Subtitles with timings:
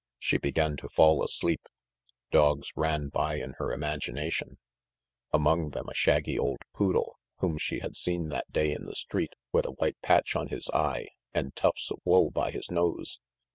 [0.17, 1.67] She began to fall asleep.
[2.31, 4.57] Dogs ran by in her imagination:
[5.31, 9.33] among them a shaggy old poodle, whom she had seen that day in the street
[9.51, 13.19] with a white patch on his eye and tufts of wool by his nose.